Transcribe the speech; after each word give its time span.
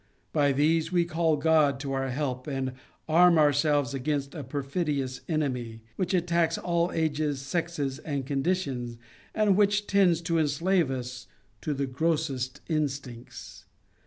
By 0.33 0.51
these 0.51 0.91
we 0.91 1.05
call 1.05 1.37
God 1.37 1.79
to 1.81 1.93
our 1.93 2.09
help, 2.09 2.47
and 2.47 2.71
arm 3.07 3.37
ourselves 3.37 3.93
against 3.93 4.33
a 4.33 4.43
perfidious 4.43 5.21
enemy, 5.29 5.83
which 5.95 6.15
attacks 6.15 6.57
all 6.57 6.91
ages, 6.91 7.39
sexes, 7.39 7.99
and 7.99 8.25
conditions, 8.25 8.97
and 9.35 9.55
which 9.55 9.85
tends 9.85 10.19
to 10.23 10.39
enslave 10.39 10.89
us 10.89 11.27
to 11.61 11.75
the 11.75 11.85
grossest 11.85 12.61
instincts. 12.67 13.65